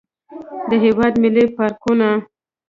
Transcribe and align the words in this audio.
د 0.69 0.71
هېواد 0.83 1.13
ملي 1.23 1.43
پارکونه. 1.55 2.09